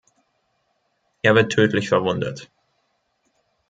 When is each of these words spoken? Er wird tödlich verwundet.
Er 1.21 1.35
wird 1.35 1.51
tödlich 1.51 1.87
verwundet. 1.87 2.49